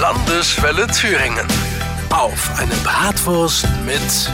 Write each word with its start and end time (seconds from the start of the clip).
Landeswelle 0.00 0.86
Thüringen. 0.86 1.44
Auf 2.10 2.50
eine 2.56 2.72
Bratwurst 2.84 3.66
mit 3.84 4.30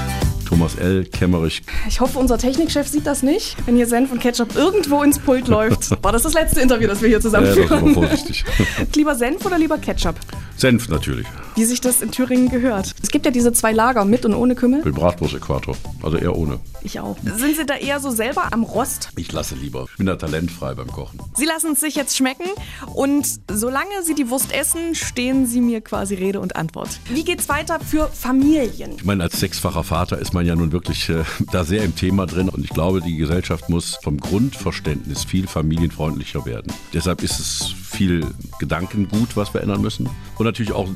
Thomas 0.46 0.74
L. 0.76 1.04
Kemmerich. 1.06 1.62
Ich 1.88 2.00
hoffe, 2.00 2.18
unser 2.18 2.36
Technikchef 2.36 2.86
sieht 2.86 3.06
das 3.06 3.22
nicht, 3.22 3.56
wenn 3.66 3.74
hier 3.74 3.86
Senf 3.86 4.12
und 4.12 4.20
Ketchup 4.20 4.54
irgendwo 4.56 5.02
ins 5.02 5.18
Pult 5.18 5.48
läuft. 5.48 5.90
War 6.04 6.12
das 6.12 6.22
das 6.24 6.34
letzte 6.34 6.60
Interview, 6.60 6.86
das 6.86 7.00
wir 7.00 7.08
hier 7.08 7.20
zusammen 7.20 7.46
Ja, 7.46 7.54
das 7.54 7.62
ist 7.64 7.68
führen? 7.68 7.94
vorsichtig. 7.94 8.44
lieber 8.94 9.14
Senf 9.14 9.44
oder 9.46 9.58
lieber 9.58 9.78
Ketchup? 9.78 10.16
Senf 10.56 10.88
natürlich. 10.88 11.26
Wie 11.56 11.64
sich 11.64 11.80
das 11.80 12.02
in 12.02 12.10
Thüringen 12.10 12.48
gehört. 12.48 12.94
Es 13.02 13.10
gibt 13.10 13.24
ja 13.26 13.30
diese 13.30 13.52
zwei 13.52 13.72
Lager, 13.72 14.04
mit 14.04 14.24
und 14.24 14.34
ohne 14.34 14.54
Kümmel. 14.54 14.80
Ich 14.80 14.84
bin 14.84 14.94
Bratwurst-Äquator. 14.94 15.76
Also 16.02 16.16
eher 16.16 16.36
ohne. 16.36 16.58
Ich 16.82 16.98
auch. 17.00 17.16
Sind 17.22 17.56
Sie 17.56 17.64
da 17.64 17.74
eher 17.74 18.00
so 18.00 18.10
selber 18.10 18.52
am 18.52 18.62
Rost? 18.62 19.10
Ich 19.16 19.30
lasse 19.32 19.54
lieber. 19.54 19.86
Ich 19.90 19.96
bin 19.96 20.06
da 20.06 20.16
talentfrei 20.16 20.74
beim 20.74 20.88
Kochen. 20.88 21.20
Sie 21.34 21.44
lassen 21.44 21.72
es 21.72 21.80
sich 21.80 21.94
jetzt 21.94 22.16
schmecken 22.16 22.46
und 22.94 23.26
solange 23.50 24.02
Sie 24.02 24.14
die 24.14 24.28
Wurst 24.30 24.52
essen, 24.52 24.94
stehen 24.94 25.46
Sie 25.46 25.60
mir 25.60 25.80
quasi 25.80 26.14
Rede 26.14 26.40
und 26.40 26.56
Antwort. 26.56 27.00
Wie 27.08 27.24
geht's 27.24 27.48
weiter 27.48 27.80
für 27.80 28.08
Familien? 28.08 28.92
Ich 28.96 29.04
meine, 29.04 29.22
als 29.22 29.38
sechsfacher 29.40 29.84
Vater 29.84 30.18
ist 30.18 30.34
man 30.34 30.44
ja 30.44 30.56
nun 30.56 30.72
wirklich 30.72 31.08
äh, 31.08 31.24
da 31.52 31.64
sehr 31.64 31.84
im 31.84 31.94
Thema 31.94 32.26
drin. 32.26 32.48
Und 32.48 32.64
ich 32.64 32.70
glaube, 32.70 33.00
die 33.00 33.16
Gesellschaft 33.16 33.68
muss 33.68 33.98
vom 34.02 34.18
Grundverständnis 34.18 35.24
viel 35.24 35.46
familienfreundlicher 35.46 36.44
werden. 36.44 36.72
Deshalb 36.92 37.22
ist 37.22 37.38
es 37.38 37.74
viel 37.94 38.26
Gedankengut, 38.58 39.36
was 39.36 39.54
wir 39.54 39.62
ändern 39.62 39.80
müssen. 39.80 40.08
Und 40.36 40.44
natürlich 40.44 40.72
auch 40.72 40.88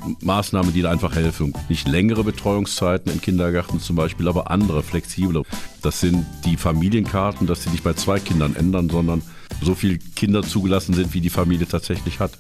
Maßnahmen, 0.49 0.73
die 0.73 0.81
da 0.81 0.91
einfach 0.91 1.15
helfen. 1.15 1.53
Nicht 1.69 1.87
längere 1.89 2.25
Betreuungszeiten 2.25 3.13
im 3.13 3.21
Kindergarten 3.21 3.81
zum 3.81 3.97
Beispiel, 3.97 4.29
aber 4.29 4.51
andere, 4.51 4.83
flexible. 4.83 5.43
Das 5.83 6.01
sind 6.01 6.25
die 6.47 6.57
Familienkarten, 6.57 7.47
dass 7.47 7.65
sie 7.65 7.71
nicht 7.71 7.85
bei 7.85 7.93
zwei 7.93 8.19
Kindern 8.19 8.57
ändern, 8.57 8.89
sondern 8.89 9.21
so 9.63 9.75
viele 9.75 9.99
Kinder 9.99 10.43
zugelassen 10.43 10.95
sind, 10.95 11.15
wie 11.15 11.21
die 11.21 11.31
Familie 11.31 11.67
tatsächlich 11.67 12.21
hat. 12.21 12.33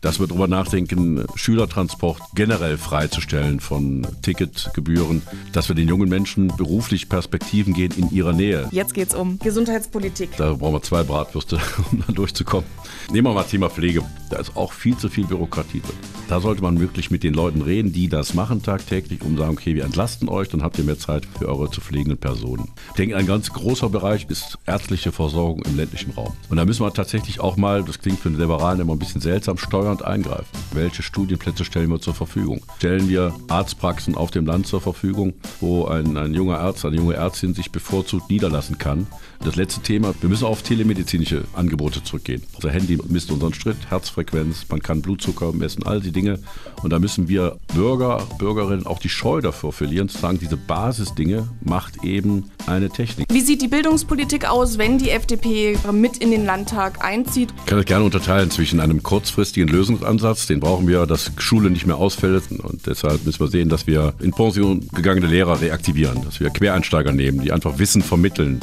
Dass 0.00 0.20
wir 0.20 0.26
darüber 0.26 0.46
nachdenken, 0.46 1.24
Schülertransport 1.36 2.20
generell 2.34 2.76
freizustellen 2.76 3.60
von 3.60 4.06
Ticketgebühren, 4.22 5.22
dass 5.52 5.68
wir 5.68 5.74
den 5.74 5.88
jungen 5.88 6.08
Menschen 6.08 6.48
beruflich 6.56 7.08
Perspektiven 7.08 7.72
gehen 7.72 7.92
in 7.96 8.10
ihrer 8.10 8.32
Nähe. 8.32 8.68
Jetzt 8.72 8.94
geht's 8.94 9.14
um 9.14 9.38
Gesundheitspolitik. 9.38 10.36
Da 10.36 10.52
brauchen 10.52 10.74
wir 10.74 10.82
zwei 10.82 11.02
Bratwürste, 11.02 11.58
um 11.92 12.02
da 12.06 12.12
durchzukommen. 12.12 12.68
Nehmen 13.10 13.28
wir 13.28 13.34
mal 13.34 13.44
Thema 13.44 13.70
Pflege. 13.70 14.02
Da 14.30 14.38
ist 14.38 14.56
auch 14.56 14.72
viel 14.72 14.96
zu 14.96 15.08
viel 15.08 15.24
Bürokratie 15.24 15.80
drin. 15.80 15.96
Da 16.28 16.40
sollte 16.40 16.62
man 16.62 16.80
wirklich 16.80 17.10
mit 17.10 17.22
den 17.22 17.34
Leuten 17.34 17.62
reden, 17.62 17.92
die 17.92 18.08
das 18.08 18.34
machen 18.34 18.62
tagtäglich, 18.62 19.22
um 19.22 19.36
zu 19.36 19.42
sagen, 19.42 19.52
okay, 19.52 19.74
wir 19.74 19.84
entlasten 19.84 20.28
euch, 20.28 20.48
dann 20.48 20.62
habt 20.62 20.76
ihr 20.78 20.84
mehr 20.84 20.98
Zeit 20.98 21.26
für 21.38 21.48
eure 21.48 21.70
zu 21.70 21.80
pflegenden 21.80 22.18
Personen. 22.18 22.68
Ich 22.88 22.96
denke, 22.96 23.16
ein 23.16 23.26
ganz 23.26 23.52
großer 23.52 23.88
Bereich 23.88 24.26
ist 24.28 24.58
ärztliche 24.66 25.12
Versorgung 25.12 25.62
im 25.64 25.76
ländlichen 25.76 26.10
Raum. 26.12 26.32
Und 26.48 26.56
da 26.56 26.65
müssen 26.66 26.84
wir 26.84 26.92
tatsächlich 26.92 27.40
auch 27.40 27.56
mal, 27.56 27.82
das 27.82 28.00
klingt 28.00 28.20
für 28.20 28.28
den 28.28 28.38
Liberalen 28.38 28.80
immer 28.80 28.92
ein 28.92 28.98
bisschen 28.98 29.20
seltsam, 29.20 29.56
steuernd 29.56 30.04
eingreifen. 30.04 30.46
Welche 30.72 31.02
Studienplätze 31.02 31.64
stellen 31.64 31.90
wir 31.90 32.00
zur 32.00 32.14
Verfügung? 32.14 32.62
Stellen 32.78 33.08
wir 33.08 33.34
Arztpraxen 33.48 34.14
auf 34.14 34.30
dem 34.30 34.46
Land 34.46 34.66
zur 34.66 34.80
Verfügung, 34.80 35.34
wo 35.60 35.86
ein, 35.86 36.16
ein 36.16 36.34
junger 36.34 36.58
Arzt, 36.58 36.84
eine 36.84 36.96
junge 36.96 37.14
Ärztin 37.14 37.54
sich 37.54 37.70
bevorzugt 37.70 38.28
niederlassen 38.28 38.78
kann? 38.78 39.06
Das 39.44 39.56
letzte 39.56 39.80
Thema, 39.80 40.14
wir 40.20 40.28
müssen 40.28 40.44
auf 40.44 40.62
telemedizinische 40.62 41.44
Angebote 41.54 42.02
zurückgehen. 42.02 42.42
Unser 42.54 42.70
Handy 42.70 42.98
misst 43.08 43.30
unseren 43.30 43.54
Schritt, 43.54 43.76
Herzfrequenz, 43.88 44.66
man 44.68 44.80
kann 44.80 45.02
Blutzucker 45.02 45.52
messen, 45.52 45.84
all 45.84 46.00
die 46.00 46.10
Dinge. 46.10 46.38
Und 46.82 46.90
da 46.92 46.98
müssen 46.98 47.28
wir 47.28 47.56
Bürger, 47.74 48.26
Bürgerinnen 48.38 48.86
auch 48.86 48.98
die 48.98 49.08
Scheu 49.08 49.40
davor 49.40 49.72
verlieren, 49.72 50.08
zu 50.08 50.18
sagen, 50.18 50.38
diese 50.38 50.56
Basisdinge 50.56 51.48
macht 51.60 52.02
eben 52.02 52.50
eine 52.66 52.90
Technik. 52.90 53.28
Wie 53.30 53.40
sieht 53.40 53.62
die 53.62 53.68
Bildungspolitik 53.68 54.48
aus, 54.48 54.78
wenn 54.78 54.98
die 54.98 55.10
FDP 55.10 55.78
mit 55.92 56.18
in 56.18 56.30
den 56.30 56.44
Landtag 56.56 57.04
einzieht? 57.04 57.52
Ich 57.58 57.66
kann 57.66 57.76
das 57.76 57.84
gerne 57.84 58.02
unterteilen 58.02 58.50
zwischen 58.50 58.80
einem 58.80 59.02
kurzfristigen 59.02 59.68
Lösungsansatz, 59.68 60.46
den 60.46 60.58
brauchen 60.58 60.88
wir, 60.88 61.04
dass 61.04 61.30
Schule 61.36 61.68
nicht 61.68 61.86
mehr 61.86 61.98
ausfällt. 61.98 62.44
Und 62.50 62.86
deshalb 62.86 63.26
müssen 63.26 63.40
wir 63.40 63.48
sehen, 63.48 63.68
dass 63.68 63.86
wir 63.86 64.14
in 64.20 64.30
Pension 64.30 64.88
gegangene 64.94 65.26
Lehrer 65.26 65.60
reaktivieren, 65.60 66.24
dass 66.24 66.40
wir 66.40 66.48
Quereinsteiger 66.48 67.12
nehmen, 67.12 67.42
die 67.42 67.52
einfach 67.52 67.78
Wissen 67.78 68.00
vermitteln. 68.00 68.60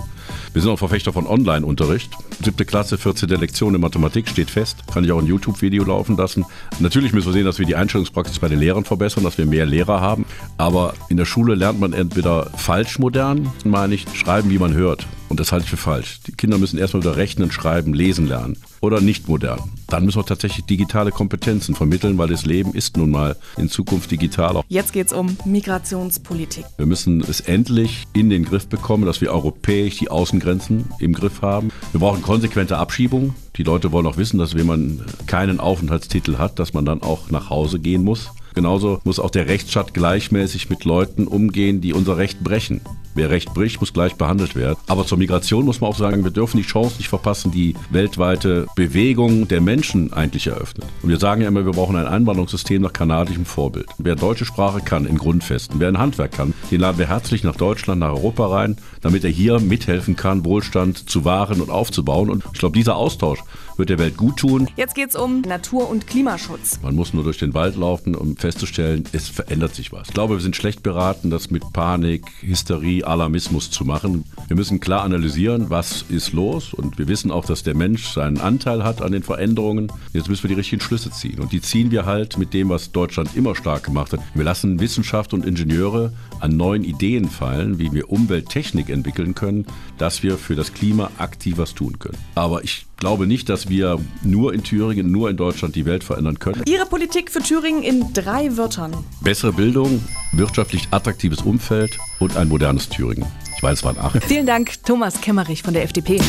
Wir 0.54 0.64
sind 0.64 0.72
auch 0.72 0.80
Verfechter 0.80 1.14
von 1.14 1.28
Online-Unterricht. 1.28 2.12
Siebte 2.44 2.66
Klasse, 2.66 2.98
14. 2.98 3.30
Lektion 3.30 3.76
in 3.76 3.82
Mathematik 3.82 4.28
steht 4.28 4.50
fest. 4.50 4.78
Kann 4.92 5.04
ich 5.04 5.12
auch 5.12 5.20
ein 5.20 5.28
YouTube-Video 5.28 5.84
laufen 5.84 6.18
lassen. 6.18 6.46
Natürlich 6.80 7.14
müssen 7.14 7.28
wir 7.28 7.34
sehen, 7.34 7.46
dass 7.46 7.60
wir 7.60 7.68
die 7.68 7.76
Einstellungspraxis 7.76 8.40
bei 8.40 8.48
den 8.48 8.58
Lehrern 8.58 8.86
verbessern, 8.86 9.24
dass 9.24 9.38
wir 9.38 9.46
mehr 9.46 9.68
Lehrer 9.68 10.02
haben. 10.02 10.26
Aber 10.58 10.96
in 11.10 11.18
der 11.18 11.26
Schule 11.26 11.54
lernt 11.54 11.80
man 11.80 11.94
entweder 11.94 12.50
falsch 12.58 12.98
modern, 12.98 13.52
meine 13.64 13.94
ich, 13.94 14.08
schreiben, 14.16 14.50
wie 14.50 14.58
man 14.58 14.74
hört. 14.74 15.06
Und 15.34 15.40
das 15.40 15.52
halte 15.52 15.64
ich 15.64 15.72
für 15.72 15.78
falsch. 15.78 16.20
Die 16.28 16.32
Kinder 16.32 16.60
müssen 16.60 16.78
erstmal 16.78 17.02
wieder 17.02 17.18
rechnen, 17.18 17.52
schreiben, 17.52 17.96
lesen 17.96 18.28
lernen. 18.28 18.56
Oder 18.82 19.02
nicht 19.02 19.28
modern. 19.28 19.60
Dann 19.88 20.06
müssen 20.06 20.20
wir 20.20 20.28
tatsächlich 20.28 20.64
digitale 20.68 21.10
Kompetenzen 21.10 21.74
vermitteln, 21.74 22.20
weil 22.20 22.28
das 22.28 22.46
Leben 22.46 22.76
ist 22.76 22.98
nun 22.98 23.10
mal 23.10 23.36
in 23.58 23.68
Zukunft 23.68 24.12
digitaler. 24.12 24.64
Jetzt 24.70 24.94
geht's 24.94 25.12
um 25.12 25.36
Migrationspolitik. 25.44 26.66
Wir 26.78 26.86
müssen 26.86 27.22
es 27.22 27.40
endlich 27.40 28.04
in 28.14 28.30
den 28.30 28.46
Griff 28.46 28.68
bekommen, 28.68 29.08
dass 29.08 29.22
wir 29.22 29.34
europäisch 29.34 29.98
die 29.98 30.12
Außengrenzen 30.12 30.86
im 31.00 31.14
Griff 31.14 31.42
haben. 31.42 31.72
Wir 31.94 32.00
brauchen 32.00 32.22
konsequente 32.22 32.78
Abschiebung. 32.78 33.34
Die 33.56 33.64
Leute 33.64 33.92
wollen 33.92 34.06
auch 34.06 34.18
wissen, 34.18 34.38
dass 34.38 34.54
wenn 34.54 34.68
man 34.68 35.02
keinen 35.26 35.60
Aufenthaltstitel 35.60 36.38
hat, 36.38 36.60
dass 36.60 36.76
man 36.76 36.86
dann 36.86 37.02
auch 37.02 37.32
nach 37.32 37.50
Hause 37.50 37.80
gehen 37.80 38.04
muss. 38.04 38.30
Genauso 38.54 39.02
muss 39.04 39.18
auch 39.18 39.32
der 39.32 39.48
Rechtsstaat 39.48 39.96
gleichmäßig 39.96 40.70
mit 40.70 40.86
Leuten 40.86 41.26
umgehen, 41.26 41.82
die 41.82 41.94
unser 41.94 42.18
Recht 42.18 42.44
brechen. 42.44 42.82
Wer 43.16 43.30
Recht 43.30 43.54
bricht, 43.54 43.80
muss 43.80 43.94
gleich 43.94 44.16
behandelt 44.16 44.56
werden. 44.56 44.78
Aber 44.88 45.06
zur 45.06 45.18
Migration 45.18 45.66
muss 45.66 45.82
man 45.82 45.92
auch 45.92 45.98
sagen, 45.98 46.24
wir 46.24 46.32
dürfen 46.32 46.58
die 46.58 46.64
Chance 46.64 46.98
nicht 46.98 47.10
verpassen, 47.10 47.52
die 47.52 47.76
weltweite 47.92 48.68
Bewegung 48.76 49.48
der 49.48 49.62
Menschen 49.62 50.14
eigentlich 50.14 50.48
eröffnet. 50.48 50.88
Und 51.02 51.10
wir 51.10 51.20
sagen 51.20 51.42
ja 51.42 51.48
immer, 51.48 51.66
wir 51.66 51.74
brauchen 51.74 51.96
ein 51.96 52.08
Einwanderungssystem 52.08 52.82
nach 52.82 52.94
kanadischem 52.94 53.46
Vorbild. 53.46 53.88
Wer 53.98 54.16
deutsche 54.16 54.46
Sprache 54.46 54.82
kann 54.82 55.06
in 55.06 55.18
Grundfesten, 55.18 55.80
wer 55.80 55.90
ein 55.90 56.00
Handwerk 56.00 56.32
kann, 56.32 56.54
den 56.72 56.80
laden 56.80 56.98
wir 56.98 57.08
herzlich 57.08 57.44
nach 57.44 57.56
Deutschland, 57.56 58.00
nach 58.00 58.10
Europa 58.10 58.48
rein, 58.48 58.78
damit 59.02 59.24
er 59.24 59.30
hier 59.30 59.60
mithelfen 59.60 60.16
kann, 60.16 60.46
Wohlstand 60.46 61.10
zu 61.10 61.26
wahren 61.26 61.62
und 61.62 61.70
aufzubauen. 61.70 62.30
Und 62.30 62.44
ich 62.54 62.60
glaube, 62.60 62.78
dieser 62.78 62.96
Austausch 62.96 63.44
wird 63.78 63.90
der 63.90 64.00
Welt 64.00 64.18
gut 64.18 64.38
tun. 64.38 64.70
Jetzt 64.76 64.96
geht's 64.96 65.16
um 65.16 65.42
Natur- 65.42 65.90
und 65.90 66.08
Klimaschutz. 66.08 66.80
Man 66.82 66.96
muss 66.96 67.14
nur 67.14 67.24
durch 67.24 67.38
den 67.38 67.54
Wald 67.54 67.76
laufen, 67.76 68.16
um 68.16 68.38
festzustellen, 68.38 69.04
es 69.12 69.30
verändert 69.30 69.76
sich 69.76 69.92
was. 69.92 70.10
Ich 70.10 70.14
glaube, 70.14 70.36
wir 70.36 70.42
sind 70.42 70.56
schlecht 70.56 70.84
beraten, 70.84 71.30
das 71.30 71.52
mit 71.52 71.64
Panik, 71.74 72.26
Hysterie, 72.42 73.03
Alarmismus 73.04 73.72
zu 73.72 73.86
machen. 73.86 74.26
Wir 74.48 74.56
müssen 74.56 74.80
klar 74.80 75.04
analysieren, 75.04 75.70
was 75.70 76.04
ist 76.10 76.34
los 76.34 76.74
und 76.74 76.98
wir 76.98 77.08
wissen 77.08 77.32
auch, 77.32 77.46
dass 77.46 77.64
der 77.64 77.76
Mensch 77.76 78.08
seinen 78.08 78.40
Anteil 78.40 78.84
hat 78.84 79.02
an 79.02 79.12
den 79.12 79.24
Veränderungen. 79.24 79.92
Jetzt 80.14 80.30
müssen 80.30 80.44
wir 80.44 80.50
die 80.50 80.56
richtigen 80.56 80.82
Schlüsse 80.82 81.12
ziehen 81.12 81.40
und 81.40 81.52
die 81.52 81.62
ziehen 81.62 81.92
wir 81.92 82.06
halt 82.06 82.38
mit 82.38 82.54
dem, 82.54 82.70
was 82.70 82.92
Deutschland 82.92 83.36
immer 83.36 83.56
stark 83.56 83.84
gemacht 83.84 84.14
hat. 84.14 84.20
Wir 84.34 84.44
lassen 84.44 84.80
Wissenschaft 84.80 85.34
und 85.34 85.46
Ingenieure 85.46 86.14
an 86.40 86.58
neuen 86.58 86.84
Ideen 86.84 87.30
fallen, 87.30 87.80
wie 87.80 87.92
wir 87.92 88.10
Umwelttechnik 88.10 88.90
entwickeln 88.90 89.36
können, 89.36 89.66
dass 89.98 90.24
wir 90.24 90.38
für 90.38 90.56
das 90.56 90.74
Klima 90.74 91.10
aktiv 91.18 91.58
was 91.58 91.74
tun 91.74 92.00
können. 92.00 92.18
Aber 92.36 92.64
ich 92.64 92.86
glaube 93.04 93.28
nicht, 93.28 93.50
dass 93.50 93.68
wir 93.68 94.00
nur 94.22 94.54
in 94.54 94.64
Thüringen, 94.64 95.12
nur 95.12 95.30
in 95.30 95.36
Deutschland 95.36 95.76
die 95.76 95.86
Welt 95.86 96.06
verändern 96.06 96.40
können. 96.40 96.64
Ihre 96.66 96.86
Politik 96.86 97.32
für 97.32 97.42
Thüringen 97.42 97.84
in 97.84 98.14
drei 98.14 98.56
Wörtern. 98.56 98.96
Bessere 99.20 99.52
Bildung, 99.52 100.02
wirtschaftlich 100.32 100.88
attraktives 100.92 101.42
Umfeld 101.42 101.98
und 102.20 102.38
ein 102.38 102.48
modernes 102.48 102.88
Thüringen. 102.88 103.26
Ich 103.58 103.62
weiß, 103.62 103.80
es 103.80 103.84
waren 103.84 103.98
acht. 104.00 104.24
Vielen 104.24 104.46
Dank, 104.46 104.82
Thomas 104.86 105.20
Kemmerich 105.20 105.64
von 105.64 105.74
der 105.74 105.84
FDP. 105.84 106.22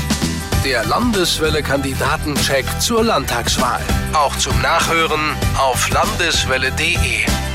Der 0.64 0.84
Landeswelle-Kandidatencheck 0.86 2.64
zur 2.80 3.04
Landtagswahl. 3.04 3.80
Auch 4.12 4.36
zum 4.38 4.60
Nachhören 4.60 5.20
auf 5.56 5.88
landeswelle.de. 5.90 7.53